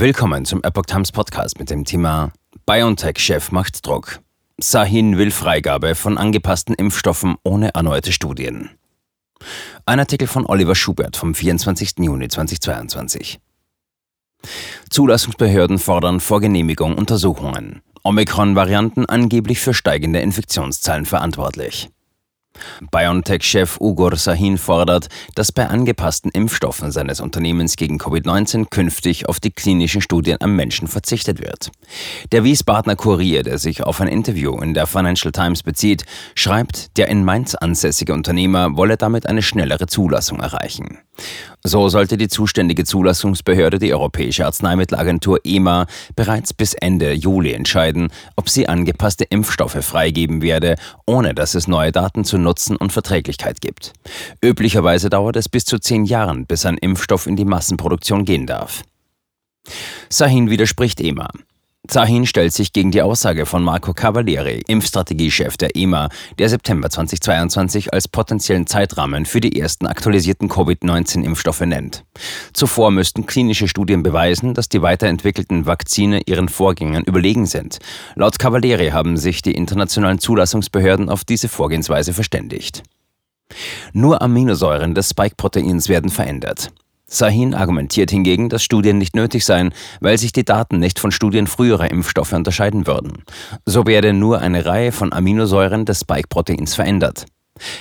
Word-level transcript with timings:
Willkommen 0.00 0.44
zum 0.44 0.62
Epoch 0.62 0.86
Times 0.86 1.10
Podcast 1.10 1.58
mit 1.58 1.70
dem 1.70 1.84
Thema 1.84 2.30
BioNTech-Chef 2.66 3.50
macht 3.50 3.84
Druck. 3.84 4.20
Sahin 4.56 5.18
will 5.18 5.32
Freigabe 5.32 5.96
von 5.96 6.18
angepassten 6.18 6.76
Impfstoffen 6.76 7.34
ohne 7.42 7.74
erneute 7.74 8.12
Studien. 8.12 8.70
Ein 9.86 9.98
Artikel 9.98 10.28
von 10.28 10.46
Oliver 10.46 10.76
Schubert 10.76 11.16
vom 11.16 11.34
24. 11.34 11.94
Juni 11.98 12.28
2022. 12.28 13.40
Zulassungsbehörden 14.88 15.80
fordern 15.80 16.20
vor 16.20 16.40
Genehmigung 16.40 16.96
Untersuchungen. 16.96 17.82
Omikron-Varianten 18.04 19.04
angeblich 19.04 19.58
für 19.58 19.74
steigende 19.74 20.20
Infektionszahlen 20.20 21.06
verantwortlich. 21.06 21.90
BioNTech-Chef 22.90 23.80
Ugur 23.80 24.16
Sahin 24.16 24.58
fordert, 24.58 25.08
dass 25.34 25.52
bei 25.52 25.66
angepassten 25.66 26.30
Impfstoffen 26.30 26.90
seines 26.90 27.20
Unternehmens 27.20 27.76
gegen 27.76 27.98
Covid-19 27.98 28.66
künftig 28.70 29.28
auf 29.28 29.40
die 29.40 29.50
klinischen 29.50 30.00
Studien 30.00 30.38
am 30.40 30.56
Menschen 30.56 30.88
verzichtet 30.88 31.40
wird. 31.40 31.70
Der 32.32 32.44
Wiesbadener 32.44 32.96
Kurier, 32.96 33.42
der 33.42 33.58
sich 33.58 33.82
auf 33.82 34.00
ein 34.00 34.08
Interview 34.08 34.58
in 34.60 34.74
der 34.74 34.86
Financial 34.86 35.32
Times 35.32 35.62
bezieht, 35.62 36.04
schreibt, 36.34 36.96
der 36.96 37.08
in 37.08 37.24
Mainz 37.24 37.54
ansässige 37.54 38.12
Unternehmer 38.12 38.76
wolle 38.76 38.96
damit 38.96 39.26
eine 39.26 39.42
schnellere 39.42 39.86
Zulassung 39.86 40.40
erreichen. 40.40 40.98
So 41.64 41.88
sollte 41.88 42.16
die 42.16 42.28
zuständige 42.28 42.84
Zulassungsbehörde, 42.84 43.80
die 43.80 43.92
Europäische 43.92 44.46
Arzneimittelagentur 44.46 45.40
EMA, 45.44 45.86
bereits 46.14 46.54
bis 46.54 46.74
Ende 46.74 47.12
Juli 47.12 47.52
entscheiden, 47.52 48.08
ob 48.36 48.48
sie 48.48 48.68
angepasste 48.68 49.24
Impfstoffe 49.24 49.84
freigeben 49.84 50.40
werde, 50.40 50.76
ohne 51.04 51.34
dass 51.34 51.56
es 51.56 51.66
neue 51.66 51.90
Daten 51.90 52.24
zu 52.24 52.38
Nutzen 52.48 52.76
und 52.76 52.92
Verträglichkeit 52.94 53.60
gibt. 53.60 53.92
Üblicherweise 54.42 55.10
dauert 55.10 55.36
es 55.36 55.50
bis 55.50 55.66
zu 55.66 55.78
zehn 55.78 56.06
Jahren, 56.06 56.46
bis 56.46 56.64
ein 56.64 56.78
Impfstoff 56.78 57.26
in 57.26 57.36
die 57.36 57.44
Massenproduktion 57.44 58.24
gehen 58.24 58.46
darf. 58.46 58.82
Sahin 60.08 60.48
widerspricht 60.48 60.98
EMA. 61.00 61.28
Zahin 61.88 62.26
stellt 62.26 62.52
sich 62.52 62.74
gegen 62.74 62.90
die 62.90 63.00
Aussage 63.00 63.46
von 63.46 63.62
Marco 63.62 63.94
Cavalieri, 63.94 64.62
Impfstrategiechef 64.66 65.56
der 65.56 65.74
EMA, 65.74 66.10
der 66.38 66.50
September 66.50 66.90
2022 66.90 67.94
als 67.94 68.08
potenziellen 68.08 68.66
Zeitrahmen 68.66 69.24
für 69.24 69.40
die 69.40 69.58
ersten 69.58 69.86
aktualisierten 69.86 70.50
Covid-19-Impfstoffe 70.50 71.62
nennt. 71.62 72.04
Zuvor 72.52 72.90
müssten 72.90 73.24
klinische 73.24 73.68
Studien 73.68 74.02
beweisen, 74.02 74.52
dass 74.52 74.68
die 74.68 74.82
weiterentwickelten 74.82 75.64
Vakzine 75.64 76.20
ihren 76.26 76.50
Vorgängern 76.50 77.04
überlegen 77.04 77.46
sind. 77.46 77.78
Laut 78.16 78.38
Cavalieri 78.38 78.88
haben 78.88 79.16
sich 79.16 79.40
die 79.40 79.54
internationalen 79.54 80.18
Zulassungsbehörden 80.18 81.08
auf 81.08 81.24
diese 81.24 81.48
Vorgehensweise 81.48 82.12
verständigt. 82.12 82.82
Nur 83.94 84.20
Aminosäuren 84.20 84.94
des 84.94 85.10
Spike-Proteins 85.10 85.88
werden 85.88 86.10
verändert. 86.10 86.70
Sahin 87.08 87.54
argumentiert 87.54 88.10
hingegen, 88.10 88.48
dass 88.50 88.62
Studien 88.62 88.98
nicht 88.98 89.16
nötig 89.16 89.44
seien, 89.44 89.72
weil 90.00 90.18
sich 90.18 90.32
die 90.32 90.44
Daten 90.44 90.78
nicht 90.78 90.98
von 90.98 91.10
Studien 91.10 91.46
früherer 91.46 91.90
Impfstoffe 91.90 92.34
unterscheiden 92.34 92.86
würden. 92.86 93.24
So 93.64 93.86
werde 93.86 94.12
nur 94.12 94.40
eine 94.40 94.66
Reihe 94.66 94.92
von 94.92 95.12
Aminosäuren 95.12 95.86
des 95.86 96.00
Spike-Proteins 96.00 96.74
verändert. 96.74 97.24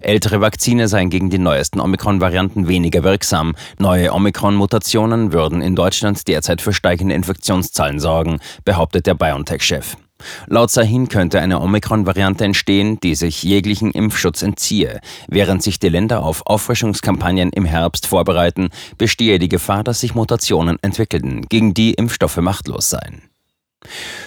Ältere 0.00 0.40
Vakzine 0.40 0.88
seien 0.88 1.08
gegen 1.08 1.30
die 1.30 1.38
neuesten 1.38 1.80
Omikron-Varianten 1.80 2.68
weniger 2.68 3.04
wirksam. 3.04 3.54
Neue 3.78 4.12
Omikron-Mutationen 4.12 5.32
würden 5.32 5.62
in 5.62 5.76
Deutschland 5.76 6.28
derzeit 6.28 6.60
für 6.60 6.72
steigende 6.72 7.14
Infektionszahlen 7.14 8.00
sorgen, 8.00 8.40
behauptet 8.64 9.06
der 9.06 9.14
BioNTech-Chef. 9.14 9.96
Laut 10.46 10.70
Sahin 10.70 11.08
könnte 11.08 11.40
eine 11.40 11.60
Omikron-Variante 11.60 12.44
entstehen, 12.44 12.98
die 13.00 13.14
sich 13.14 13.42
jeglichen 13.42 13.90
Impfschutz 13.90 14.42
entziehe. 14.42 15.00
Während 15.28 15.62
sich 15.62 15.78
die 15.78 15.88
Länder 15.88 16.22
auf 16.22 16.46
Auffrischungskampagnen 16.46 17.50
im 17.50 17.64
Herbst 17.64 18.06
vorbereiten, 18.06 18.70
bestehe 18.98 19.38
die 19.38 19.48
Gefahr, 19.48 19.84
dass 19.84 20.00
sich 20.00 20.14
Mutationen 20.14 20.78
entwickelten, 20.82 21.42
gegen 21.48 21.74
die 21.74 21.94
Impfstoffe 21.94 22.38
machtlos 22.38 22.90
seien. 22.90 23.22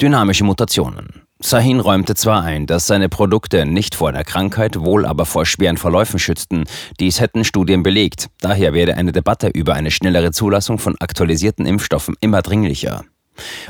Dynamische 0.00 0.44
Mutationen. 0.44 1.26
Sahin 1.38 1.80
räumte 1.80 2.14
zwar 2.14 2.42
ein, 2.42 2.66
dass 2.66 2.86
seine 2.86 3.10
Produkte 3.10 3.66
nicht 3.66 3.94
vor 3.94 4.08
einer 4.08 4.24
Krankheit, 4.24 4.80
wohl 4.80 5.04
aber 5.04 5.26
vor 5.26 5.44
schweren 5.44 5.76
Verläufen 5.76 6.18
schützten. 6.18 6.64
Dies 6.98 7.20
hätten 7.20 7.44
Studien 7.44 7.82
belegt. 7.82 8.28
Daher 8.40 8.72
werde 8.72 8.96
eine 8.96 9.12
Debatte 9.12 9.48
über 9.48 9.74
eine 9.74 9.90
schnellere 9.90 10.32
Zulassung 10.32 10.78
von 10.78 10.96
aktualisierten 10.98 11.66
Impfstoffen 11.66 12.16
immer 12.20 12.40
dringlicher. 12.40 13.04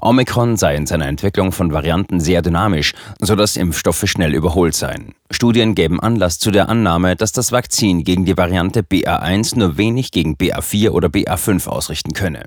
Omikron 0.00 0.56
sei 0.56 0.76
in 0.76 0.86
seiner 0.86 1.06
Entwicklung 1.06 1.52
von 1.52 1.72
Varianten 1.72 2.20
sehr 2.20 2.42
dynamisch, 2.42 2.94
sodass 3.20 3.56
Impfstoffe 3.56 4.04
schnell 4.06 4.34
überholt 4.34 4.74
seien. 4.74 5.14
Studien 5.32 5.74
geben 5.74 5.98
Anlass 5.98 6.38
zu 6.38 6.50
der 6.50 6.68
Annahme, 6.68 7.16
dass 7.16 7.32
das 7.32 7.52
Vakzin 7.52 8.04
gegen 8.04 8.24
die 8.26 8.36
Variante 8.36 8.82
BA1 8.82 9.58
nur 9.58 9.78
wenig 9.78 10.10
gegen 10.10 10.36
BA4 10.36 10.90
oder 10.90 11.08
BA5 11.08 11.66
ausrichten 11.68 12.12
könne. 12.12 12.44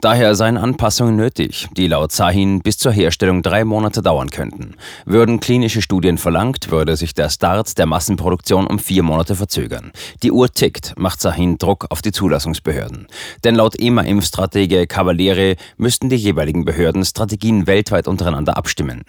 Daher 0.00 0.34
seien 0.34 0.56
Anpassungen 0.56 1.16
nötig, 1.16 1.68
die 1.76 1.86
laut 1.86 2.12
Sahin 2.12 2.60
bis 2.60 2.76
zur 2.76 2.92
Herstellung 2.92 3.42
drei 3.42 3.64
Monate 3.64 4.02
dauern 4.02 4.30
könnten. 4.30 4.74
Würden 5.06 5.40
klinische 5.40 5.80
Studien 5.80 6.18
verlangt, 6.18 6.70
würde 6.70 6.96
sich 6.96 7.14
der 7.14 7.30
Start 7.30 7.78
der 7.78 7.86
Massenproduktion 7.86 8.66
um 8.66 8.78
vier 8.78 9.02
Monate 9.02 9.36
verzögern. 9.36 9.92
Die 10.22 10.32
Uhr 10.32 10.50
tickt, 10.50 10.94
macht 10.98 11.20
Sahin 11.20 11.56
Druck 11.58 11.86
auf 11.90 12.02
die 12.02 12.12
Zulassungsbehörden. 12.12 13.06
Denn 13.44 13.54
laut 13.54 13.78
EMA-Impfstratege 13.78 14.86
Cavaliere 14.86 15.56
müssten 15.76 16.08
die 16.08 16.16
jeweiligen 16.16 16.64
Behörden 16.64 17.04
Strategien 17.04 17.66
weltweit 17.66 18.08
untereinander 18.08 18.56
abstimmen. 18.56 19.02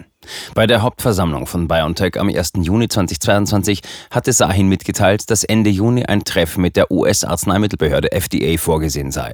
Bei 0.54 0.66
der 0.66 0.82
Hauptversammlung 0.82 1.46
von 1.46 1.68
BioNTech 1.68 2.18
am 2.18 2.28
1. 2.28 2.52
Juni 2.62 2.88
2022 2.88 3.80
hatte 4.10 4.32
Sahin 4.32 4.68
mitgeteilt, 4.68 5.30
dass 5.30 5.44
Ende 5.44 5.70
Juni 5.70 6.04
ein 6.04 6.24
Treffen 6.24 6.62
mit 6.62 6.76
der 6.76 6.90
US-Arzneimittelbehörde 6.90 8.12
FDA 8.12 8.58
vorgesehen 8.58 9.12
sei. 9.12 9.32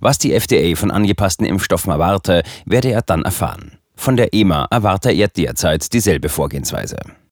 Was 0.00 0.18
die 0.18 0.32
FDA 0.32 0.76
von 0.76 0.90
angepassten 0.90 1.46
Impfstoffen 1.46 1.92
erwarte, 1.92 2.42
werde 2.64 2.90
er 2.90 3.02
dann 3.02 3.22
erfahren. 3.22 3.78
Von 3.96 4.16
der 4.16 4.34
EMA 4.34 4.66
erwarte 4.70 5.10
er 5.10 5.28
derzeit 5.28 5.92
dieselbe 5.92 6.28
Vorgehensweise. 6.28 6.98